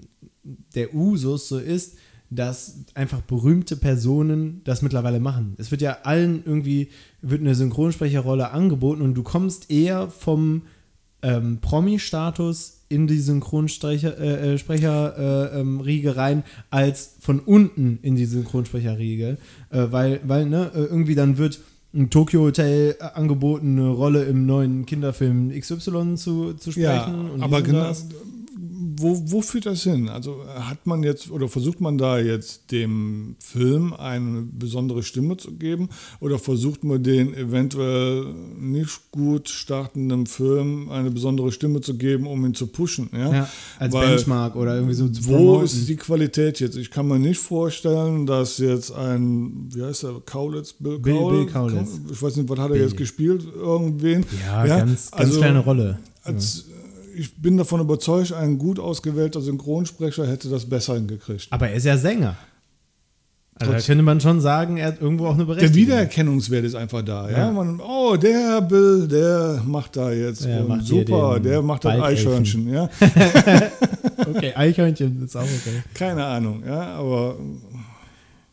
[0.44, 1.98] der Usus so ist,
[2.30, 5.56] dass einfach berühmte Personen das mittlerweile machen.
[5.58, 6.90] Es wird ja allen irgendwie,
[7.22, 10.64] wird eine Synchronsprecherrolle angeboten und du kommst eher vom
[11.22, 15.82] ähm, Promi-Status in die Synchronsprecher-Riege äh, äh, ähm,
[16.16, 19.38] rein, als von unten in die Synchronsprecherriege.
[19.70, 21.60] Äh, weil, weil ne, äh, irgendwie dann wird
[21.94, 27.30] ein Tokyo Hotel angeboten, eine Rolle im neuen Kinderfilm XY zu, zu sprechen.
[27.38, 27.92] Ja, aber genau,
[29.02, 30.10] wo, wo führt das hin?
[30.10, 35.54] Also hat man jetzt oder versucht man da jetzt dem Film eine besondere Stimme zu
[35.54, 42.28] geben oder versucht man den eventuell nicht gut startenden Film eine besondere Stimme zu geben,
[42.28, 43.10] um ihn zu pushen?
[43.14, 46.78] Ja, ja als Weil, Benchmark oder irgendwie so zu Wo ist die Qualität jetzt?
[46.78, 51.46] Ich kann mir nicht vorstellen, dass jetzt ein, wie heißt er, Kaulitz, Bill, Bill, Bill
[51.48, 52.00] Kaulitz.
[52.12, 52.84] Ich weiß nicht, was hat er Bill.
[52.84, 53.46] jetzt gespielt?
[53.56, 54.26] Irgendwen?
[54.46, 54.78] Ja, ja?
[54.80, 56.00] ganz, ganz also, kleine Rolle.
[56.24, 56.66] Als,
[57.16, 61.48] ich bin davon überzeugt, ein gut ausgewählter Synchronsprecher hätte das besser hingekriegt.
[61.50, 62.38] Aber er ist ja Sänger.
[63.62, 65.74] Also da könnte man schon sagen, er hat irgendwo auch eine Berechtigung.
[65.74, 67.30] Der Wiedererkennungswert ist einfach da.
[67.30, 67.38] Ja?
[67.38, 67.52] ja?
[67.52, 70.46] Man, oh, der Bill, der macht da jetzt.
[70.46, 72.74] Ja, macht super, der macht das Eichhörnchen.
[72.74, 72.90] Ja?
[74.34, 75.84] okay, Eichhörnchen ist auch okay.
[75.94, 77.36] Keine Ahnung, ja, aber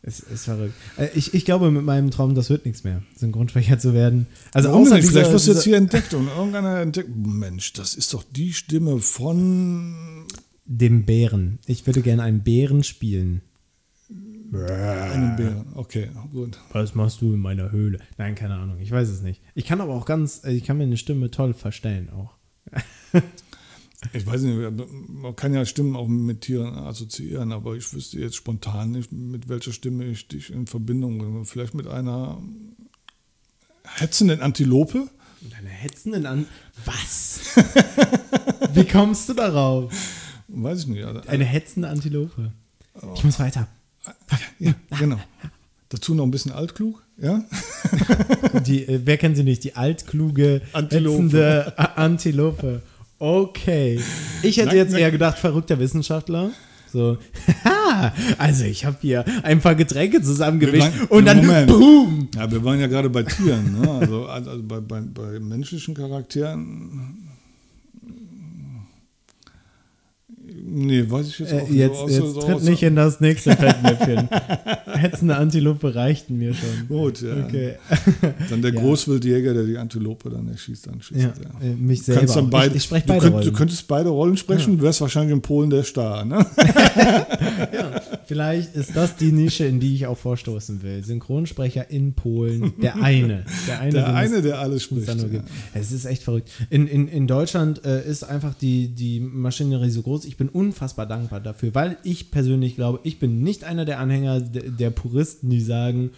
[0.09, 0.73] es ist verrückt.
[0.97, 4.27] Äh, ich, ich glaube, mit meinem Traum, das wird nichts mehr, Synchronsprecher zu werden.
[4.53, 5.09] Also Warum außer nicht?
[5.09, 7.09] Vielleicht wirst du jetzt hier entdeckt und irgendeiner entdeckt.
[7.15, 10.25] Mensch, das ist doch die Stimme von
[10.65, 11.59] dem Bären.
[11.65, 13.41] Ich würde gerne einen Bären spielen.
[14.51, 16.57] Einen Bären, okay, gut.
[16.71, 17.99] Was machst du in meiner Höhle?
[18.17, 19.41] Nein, keine Ahnung, ich weiß es nicht.
[19.53, 22.33] Ich kann aber auch ganz, ich kann mir eine Stimme toll verstellen auch.
[24.13, 24.57] Ich weiß nicht,
[25.09, 29.49] man kann ja Stimmen auch mit Tieren assoziieren, aber ich wüsste jetzt spontan nicht, mit
[29.49, 31.45] welcher Stimme ich dich in Verbindung bringe.
[31.45, 32.41] Vielleicht mit einer
[33.83, 35.09] hetzenden Antilope?
[35.41, 36.45] Mit einer hetzenden An...
[36.85, 37.41] Was?
[38.73, 39.91] Wie kommst du darauf?
[40.47, 41.03] Weiß ich nicht.
[41.03, 42.53] Also, Eine hetzende Antilope.
[43.01, 43.13] Oh.
[43.15, 43.67] Ich muss weiter.
[44.59, 45.19] Ja, genau.
[45.89, 47.43] Dazu noch ein bisschen altklug, ja?
[48.65, 49.63] Die, äh, wer kennt sie nicht?
[49.63, 51.15] Die altkluge, Antilope.
[51.15, 52.81] hetzende Antilope.
[53.19, 53.99] Okay.
[54.41, 56.51] Ich hätte jetzt eher gedacht, verrückter Wissenschaftler.
[56.91, 57.17] So,
[58.39, 61.67] also ich habe hier ein paar Getränke zusammengemischt und dann Moment.
[61.67, 62.29] boom.
[62.33, 63.91] Ja, wir waren ja gerade bei Tieren, ne?
[63.91, 67.28] also, also bei, bei, bei menschlichen Charakteren
[70.71, 72.19] Nee, weiß ich jetzt äh, auch äh, jetzt, nicht.
[72.19, 74.29] Jetzt so tritt nicht in das nächste Fettnäpfchen.
[74.85, 76.87] Hetzende Antilope reichten mir schon.
[76.87, 77.45] Gut, ja.
[77.45, 77.75] Okay.
[78.49, 78.79] Dann der ja.
[78.79, 81.67] Großwildjäger, der die Antilope dann erschießt, dann schießt ja, er.
[81.67, 82.33] Äh, mich selber.
[82.33, 83.45] Dann beid, ich, ich spreche beide du, könnt, Rollen.
[83.45, 84.77] du könntest beide Rollen sprechen, ja.
[84.77, 86.45] du wärst wahrscheinlich in Polen der Star, ne?
[87.73, 91.03] ja, vielleicht ist das die Nische, in die ich auch vorstoßen will.
[91.03, 93.45] Synchronsprecher in Polen, der eine.
[93.67, 95.07] Der eine, der, eine, der alles spricht.
[95.07, 95.43] Ja.
[95.73, 96.49] Es ist echt verrückt.
[96.69, 100.25] In, in, in Deutschland äh, ist einfach die, die Maschinerie so groß.
[100.25, 104.41] Ich bin unfassbar dankbar dafür, weil ich persönlich glaube, ich bin nicht einer der Anhänger
[104.41, 106.11] der, Puristen, die sagen,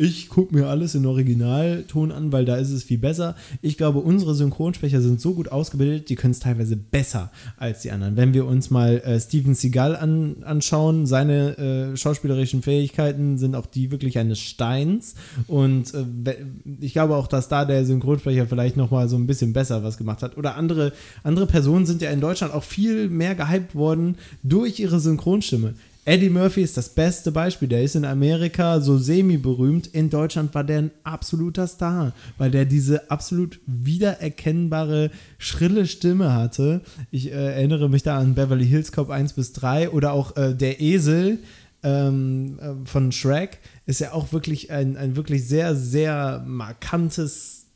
[0.00, 3.34] ich gucke mir alles in Originalton an, weil da ist es viel besser.
[3.62, 7.90] Ich glaube, unsere Synchronsprecher sind so gut ausgebildet, die können es teilweise besser als die
[7.90, 8.16] anderen.
[8.16, 13.66] Wenn wir uns mal äh, Steven Seagal an, anschauen, seine äh, schauspielerischen Fähigkeiten sind auch
[13.66, 15.16] die wirklich eines Steins.
[15.48, 16.36] Und äh,
[16.80, 20.22] ich glaube auch, dass da der Synchronsprecher vielleicht nochmal so ein bisschen besser was gemacht
[20.22, 20.36] hat.
[20.36, 20.92] Oder andere,
[21.24, 25.74] andere Personen sind ja in Deutschland auch viel mehr gehypt worden durch ihre Synchronstimme
[26.08, 27.68] Eddie Murphy ist das beste Beispiel.
[27.68, 29.88] Der ist in Amerika so semi-berühmt.
[29.88, 36.80] In Deutschland war der ein absoluter Star, weil der diese absolut wiedererkennbare, schrille Stimme hatte.
[37.10, 40.54] Ich äh, erinnere mich da an Beverly Hills Cop 1 bis 3 oder auch äh,
[40.54, 41.40] Der Esel
[41.82, 47.66] ähm, äh, von Shrek ist ja auch wirklich ein, ein wirklich sehr, sehr markantes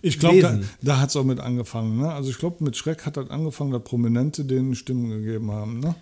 [0.00, 1.98] ich glaube, da, da hat es auch mit angefangen.
[1.98, 2.10] Ne?
[2.10, 5.80] Also ich glaube, mit Schreck hat das angefangen, dass Prominente denen Stimmen gegeben haben.
[5.80, 5.96] Ne?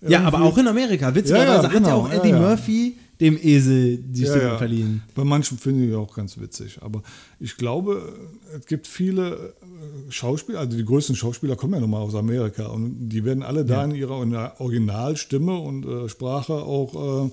[0.00, 1.14] Ja, aber auch in Amerika.
[1.14, 1.78] Witzigerweise ja, ja, genau.
[1.78, 5.02] hat ja auch Eddie ja, Murphy dem Esel die Stimme verliehen.
[5.14, 6.78] Bei manchen finde ich auch ganz witzig.
[6.82, 7.02] Aber
[7.40, 8.12] ich glaube,
[8.54, 12.66] es gibt viele äh, Schauspieler, also die größten Schauspieler kommen ja nun mal aus Amerika
[12.66, 17.30] und die werden alle da in ihrer Originalstimme und äh, Sprache auch äh,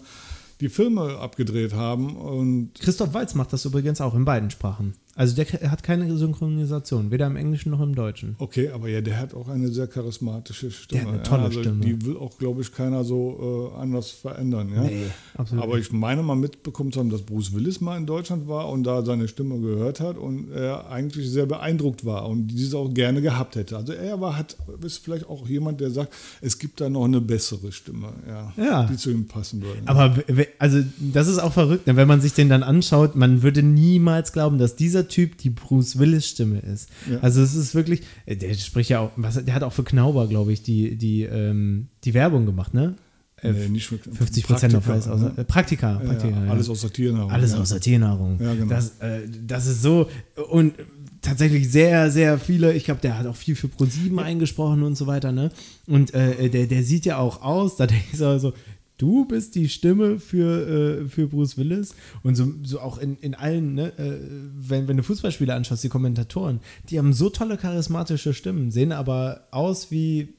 [0.62, 2.16] die Filme abgedreht haben.
[2.16, 4.94] Und Christoph Walz macht das übrigens auch in beiden Sprachen.
[5.16, 8.36] Also der hat keine Synchronisation, weder im Englischen noch im Deutschen.
[8.40, 11.02] Okay, aber ja, der hat auch eine sehr charismatische Stimme.
[11.02, 11.86] Der hat eine tolle ja, also Stimme.
[11.86, 14.72] Die will auch, glaube ich, keiner so äh, anders verändern.
[14.74, 14.82] Ja?
[14.82, 15.64] Nee, absolut.
[15.64, 18.86] Aber ich meine mal mitbekommen zu haben, dass Bruce Willis mal in Deutschland war und
[18.86, 23.22] da seine Stimme gehört hat und er eigentlich sehr beeindruckt war und diese auch gerne
[23.22, 23.78] gehabt hätte.
[23.78, 27.22] Also er war, hat, ist vielleicht auch jemand, der sagt, es gibt da noch eine
[27.22, 28.84] bessere Stimme, ja, ja.
[28.88, 29.82] die zu ihm passen würde.
[29.86, 30.16] Aber
[30.58, 31.96] also das ist auch verrückt, ne?
[31.96, 35.50] wenn man sich den dann anschaut, man würde niemals glauben, dass dieser dieser Typ die
[35.50, 36.90] Bruce Willis-Stimme ist.
[37.10, 37.20] Ja.
[37.20, 40.28] Also es ist wirklich, äh, der spricht ja auch, was, der hat auch für Knauber,
[40.28, 42.96] glaube ich, die, die, ähm, die Werbung gemacht, ne?
[43.42, 45.96] Nee, äh, nicht 50 Prozent auf alles außer, äh, Praktika.
[45.96, 46.52] Praktika ja, ja.
[46.52, 47.32] Alles außer Tiernahrung.
[47.32, 48.40] Alles außer Tiernahrung.
[48.42, 48.68] Ja, genau.
[48.68, 50.08] Das, äh, das ist so
[50.50, 50.76] und
[51.22, 55.08] tatsächlich sehr, sehr viele, ich glaube, der hat auch viel für ProSieben eingesprochen und so
[55.08, 55.52] weiter, ne?
[55.88, 58.54] Und äh, der, der sieht ja auch aus, da denke ich so,
[58.98, 61.96] du bist die Stimme für, äh, für Bruce Willis.
[62.24, 64.20] Und so, so auch in, in allen, ne, äh,
[64.56, 69.48] wenn, wenn du Fußballspiele anschaust, die Kommentatoren, die haben so tolle charismatische Stimmen, sehen aber
[69.52, 70.30] aus wie.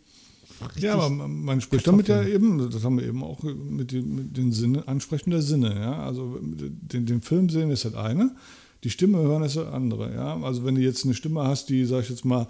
[0.78, 4.36] Ja, aber man spricht damit ja eben, das haben wir eben auch mit, den, mit
[4.36, 6.04] den Sinne, Ansprechen der Sinne, ja.
[6.04, 8.36] Also den, den Film sehen ist halt eine,
[8.84, 10.40] die Stimme hören ist halt andere, ja.
[10.42, 12.46] Also wenn du jetzt eine Stimme hast, die, sag ich jetzt mal,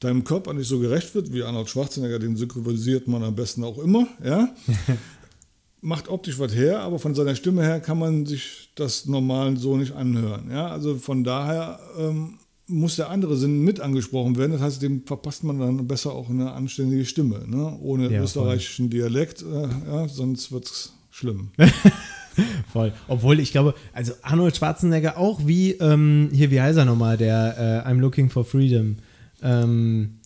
[0.00, 3.78] deinem Körper nicht so gerecht wird, wie Arnold Schwarzenegger, den synchronisiert man am besten auch
[3.78, 4.48] immer, ja.
[5.80, 9.76] Macht optisch was her, aber von seiner Stimme her kann man sich das normal so
[9.76, 10.50] nicht anhören.
[10.50, 10.66] Ja?
[10.66, 14.52] Also von daher ähm, muss der andere Sinn mit angesprochen werden.
[14.52, 17.78] Das heißt, dem verpasst man dann besser auch eine anständige Stimme, ne?
[17.80, 18.98] ohne ja, österreichischen voll.
[18.98, 21.50] Dialekt, äh, ja, sonst wird es schlimm.
[22.72, 22.92] Voll.
[23.08, 27.84] Obwohl ich glaube, also Arnold Schwarzenegger auch wie, ähm, hier, wie heißt er nochmal, der
[27.84, 28.96] äh, I'm Looking for Freedom.
[29.42, 30.18] Ähm,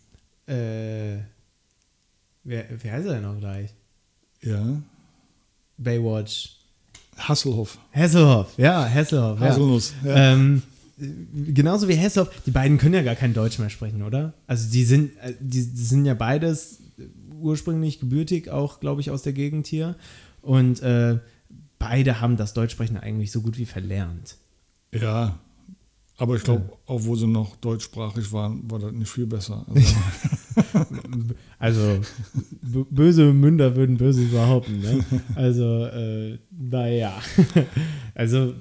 [0.46, 1.18] äh,
[2.44, 3.70] wer, wer heißt er denn auch gleich?
[4.42, 4.82] Ja.
[5.78, 6.58] Baywatch.
[7.16, 7.78] Hasselhoff.
[7.92, 9.38] Hasselhoff, ja, Hasselhoff.
[9.38, 10.10] Hasselnuss, ja.
[10.10, 10.32] ja.
[10.32, 10.62] Ähm,
[11.54, 14.32] genauso wie Hasselhoff, die beiden können ja gar kein Deutsch mehr sprechen, oder?
[14.46, 16.78] Also die sind, äh, die, die sind ja beides
[17.40, 19.96] ursprünglich gebürtig, auch glaube ich aus der Gegend hier.
[20.40, 21.18] Und äh,
[21.78, 24.36] beide haben das Deutschsprechen eigentlich so gut wie verlernt.
[24.92, 25.38] Ja,
[26.22, 29.66] aber ich glaube, auch wo sie noch deutschsprachig waren, war das nicht viel besser.
[31.58, 34.80] Also, also böse Münder würden böse behaupten.
[34.80, 35.02] Ne?
[35.34, 37.22] Also, äh, naja.
[38.14, 38.52] also,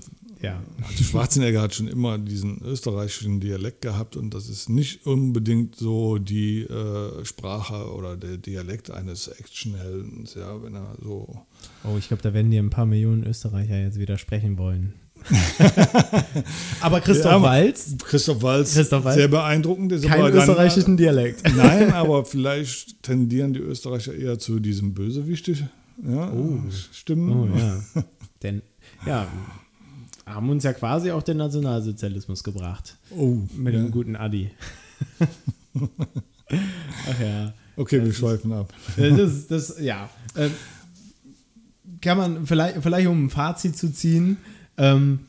[0.42, 0.64] ja.
[0.82, 6.18] Also Schwarzenegger hat schon immer diesen österreichischen Dialekt gehabt und das ist nicht unbedingt so
[6.18, 11.42] die äh, Sprache oder der Dialekt eines Actionheldens, ja, wenn er so.
[11.84, 14.94] Oh, ich glaube, da werden dir ein paar Millionen Österreicher jetzt widersprechen wollen.
[16.82, 17.96] aber Christoph ja, Walz.
[18.04, 19.92] Christoph Walz, Christoph Walz, sehr beeindruckend.
[19.92, 21.44] Ist Kein österreichischen Dialekt.
[21.56, 25.64] Nein, aber vielleicht tendieren die Österreicher eher zu diesem Bösewichtig.
[26.08, 26.60] Ja, oh.
[26.92, 27.32] Stimmen.
[27.32, 27.84] Oh, ja.
[28.44, 28.62] Denn,
[29.06, 29.28] ja,
[30.26, 32.98] haben uns ja quasi auch den Nationalsozialismus gebracht.
[33.12, 33.38] Oh.
[33.56, 33.82] Mit ja.
[33.82, 34.52] dem guten Adi.
[36.50, 37.54] Ach ja.
[37.78, 38.74] Okay, das wir schweifen ab.
[38.98, 40.10] Das, das, ja.
[40.36, 40.52] Ähm,
[42.02, 44.38] kann man vielleicht, vielleicht um ein Fazit zu ziehen,
[44.78, 45.20] ähm,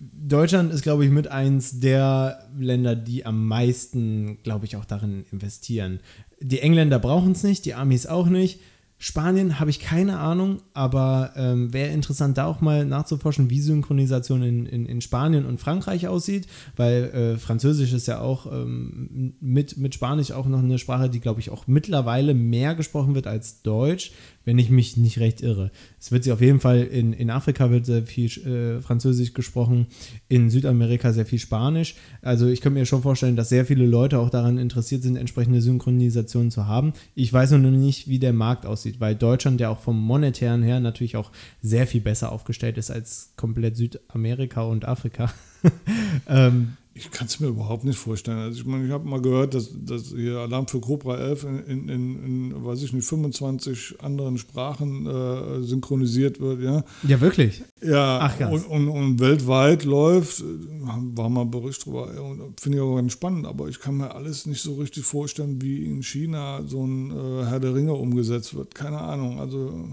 [0.00, 5.24] Deutschland ist, glaube ich, mit eins der Länder, die am meisten, glaube ich, auch darin
[5.32, 6.00] investieren.
[6.40, 8.60] Die Engländer brauchen es nicht, die Amis auch nicht.
[9.00, 14.42] Spanien habe ich keine Ahnung, aber ähm, wäre interessant, da auch mal nachzuforschen, wie Synchronisation
[14.42, 19.78] in, in, in Spanien und Frankreich aussieht, weil äh, Französisch ist ja auch ähm, mit,
[19.78, 23.62] mit Spanisch auch noch eine Sprache, die, glaube ich, auch mittlerweile mehr gesprochen wird als
[23.62, 24.10] Deutsch
[24.48, 25.70] wenn ich mich nicht recht irre.
[26.00, 29.88] Es wird sich auf jeden Fall in, in Afrika wird sehr viel äh, Französisch gesprochen,
[30.30, 31.96] in Südamerika sehr viel Spanisch.
[32.22, 35.60] Also ich könnte mir schon vorstellen, dass sehr viele Leute auch daran interessiert sind, entsprechende
[35.60, 36.94] Synchronisationen zu haben.
[37.14, 40.80] Ich weiß nur nicht, wie der Markt aussieht, weil Deutschland ja auch vom monetären her
[40.80, 41.30] natürlich auch
[41.60, 45.30] sehr viel besser aufgestellt ist als komplett Südamerika und Afrika.
[46.26, 48.38] ähm, ich kann es mir überhaupt nicht vorstellen.
[48.38, 51.88] Also ich meine, ich habe mal gehört, dass, dass hier Alarm für Cobra 11 in,
[51.88, 56.60] in, in, weiß ich nicht, 25 anderen Sprachen äh, synchronisiert wird.
[56.60, 57.62] Ja, ja wirklich?
[57.80, 62.12] Ja, Ach, und, und, und, weltweit läuft, war mal Bericht drüber,
[62.60, 65.84] finde ich auch ganz spannend, aber ich kann mir alles nicht so richtig vorstellen, wie
[65.84, 68.74] in China so ein äh, Herr der Ringe umgesetzt wird.
[68.74, 69.88] Keine Ahnung, also...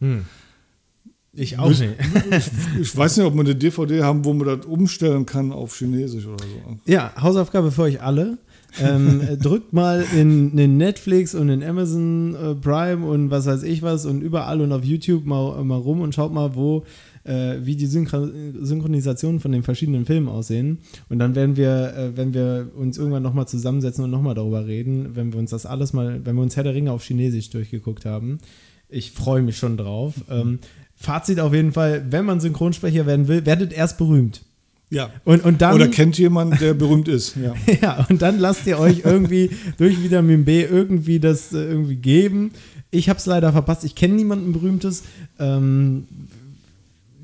[0.00, 0.24] Hm.
[1.36, 1.82] Ich auch nicht.
[1.82, 5.76] Ich, ich, weiß nicht, ob wir eine DVD haben, wo man das umstellen kann auf
[5.76, 6.78] Chinesisch oder so.
[6.90, 8.38] Ja, Hausaufgabe für euch alle.
[8.80, 13.82] ähm, drückt mal in, in, Netflix und in Amazon äh, Prime und was weiß ich
[13.82, 16.84] was und überall und auf YouTube mal, mal rum und schaut mal, wo
[17.24, 18.28] äh, wie die Synchro
[18.60, 20.78] Synchronisationen von den verschiedenen Filmen aussehen.
[21.08, 25.14] Und dann werden wir, äh, wenn wir uns irgendwann nochmal zusammensetzen und nochmal darüber reden,
[25.14, 28.04] wenn wir uns das alles mal, wenn wir uns Herr der Ringe auf Chinesisch durchgeguckt
[28.04, 28.38] haben.
[28.88, 30.14] Ich freue mich schon drauf.
[30.30, 30.58] Ähm,
[31.04, 34.42] Fazit auf jeden Fall, wenn man Synchronsprecher werden will, werdet erst berühmt.
[34.90, 35.10] Ja.
[35.24, 37.36] Und, und dann, Oder kennt jemand, der berühmt ist.
[37.36, 37.54] Ja.
[37.82, 42.52] ja, und dann lasst ihr euch irgendwie durch Vitamin B irgendwie das äh, irgendwie geben.
[42.90, 43.84] Ich habe es leider verpasst.
[43.84, 45.02] Ich kenne niemanden Berühmtes.
[45.40, 46.06] Ähm,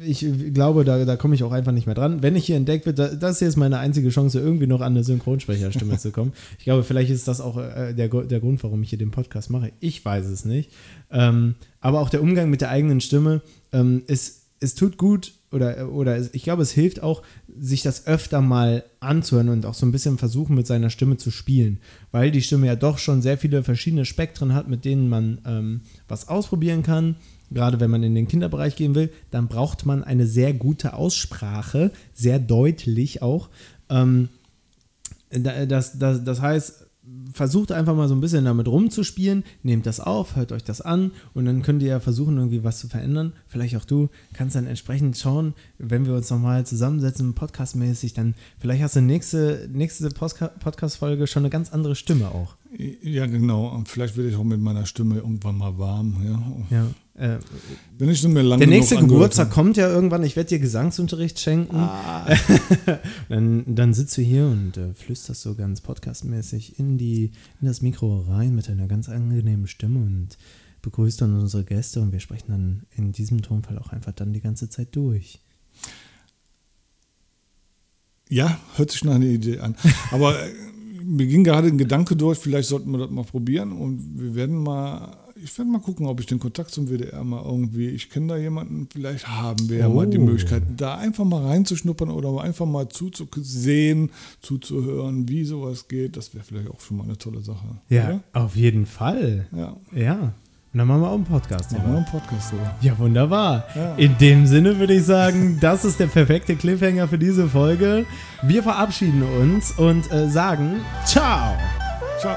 [0.04, 2.22] ich glaube, da, da komme ich auch einfach nicht mehr dran.
[2.22, 5.04] Wenn ich hier entdeckt wird, das hier ist meine einzige Chance, irgendwie noch an eine
[5.04, 6.32] Synchronsprecherstimme zu kommen.
[6.58, 9.50] Ich glaube, vielleicht ist das auch äh, der, der Grund, warum ich hier den Podcast
[9.50, 9.72] mache.
[9.80, 10.70] Ich weiß es nicht.
[11.10, 15.90] Ähm, aber auch der Umgang mit der eigenen Stimme, ähm, es, es tut gut oder,
[15.90, 17.22] oder es, ich glaube, es hilft auch,
[17.58, 21.30] sich das öfter mal anzuhören und auch so ein bisschen versuchen, mit seiner Stimme zu
[21.30, 21.78] spielen,
[22.12, 25.80] weil die Stimme ja doch schon sehr viele verschiedene Spektren hat, mit denen man ähm,
[26.08, 27.16] was ausprobieren kann.
[27.50, 31.90] Gerade wenn man in den Kinderbereich gehen will, dann braucht man eine sehr gute Aussprache,
[32.14, 33.48] sehr deutlich auch.
[33.88, 34.28] Ähm,
[35.30, 36.86] das, das, das heißt,
[37.32, 41.12] versucht einfach mal so ein bisschen damit rumzuspielen, nehmt das auf, hört euch das an
[41.34, 43.32] und dann könnt ihr ja versuchen, irgendwie was zu verändern.
[43.48, 48.82] Vielleicht auch du kannst dann entsprechend schauen, wenn wir uns nochmal zusammensetzen, podcastmäßig, dann vielleicht
[48.82, 52.56] hast du nächste, nächste Podcast-Folge schon eine ganz andere Stimme auch.
[53.02, 53.68] Ja, genau.
[53.68, 56.16] Und vielleicht werde ich auch mit meiner Stimme irgendwann mal warm.
[56.70, 56.76] Ja.
[56.76, 56.86] ja.
[57.20, 57.38] Äh,
[57.98, 60.22] Wenn ich mir lange Der nächste Geburtstag kommt ja irgendwann.
[60.22, 61.76] Ich werde dir Gesangsunterricht schenken.
[61.76, 62.26] Ah.
[63.28, 67.82] dann, dann sitzt du hier und äh, flüsterst so ganz podcastmäßig in, die, in das
[67.82, 70.38] Mikro rein mit einer ganz angenehmen Stimme und
[70.80, 74.40] begrüßt dann unsere Gäste und wir sprechen dann in diesem Tonfall auch einfach dann die
[74.40, 75.40] ganze Zeit durch.
[78.30, 79.76] Ja, hört sich nach einer Idee an.
[80.10, 80.52] Aber äh,
[81.04, 84.56] mir ging gerade ein Gedanke durch, vielleicht sollten wir das mal probieren und wir werden
[84.56, 88.28] mal ich werde mal gucken, ob ich den Kontakt zum WDR mal irgendwie, ich kenne
[88.28, 89.80] da jemanden, vielleicht haben wir oh.
[89.80, 90.24] ja mal die oh.
[90.24, 96.16] Möglichkeit, da einfach mal reinzuschnuppern oder einfach mal zuzusehen, zuzuhören, wie sowas geht.
[96.16, 97.66] Das wäre vielleicht auch schon mal eine tolle Sache.
[97.88, 98.20] Ja, oder?
[98.32, 99.46] auf jeden Fall.
[99.56, 99.76] Ja.
[99.94, 100.32] Ja.
[100.72, 101.72] Und dann machen wir auch einen Podcast.
[101.72, 102.76] Machen wir einen Podcast drüber.
[102.80, 103.64] Ja, wunderbar.
[103.74, 103.94] Ja.
[103.96, 108.06] In dem Sinne würde ich sagen, das ist der perfekte Cliffhanger für diese Folge.
[108.42, 111.56] Wir verabschieden uns und äh, sagen Ciao.
[112.20, 112.36] Ciao.